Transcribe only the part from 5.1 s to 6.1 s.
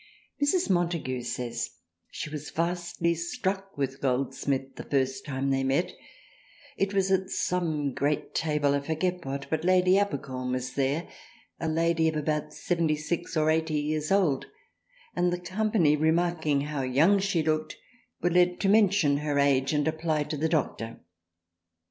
time they met;